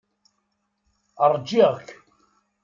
Ṛjiɣ-k. 1.31 1.85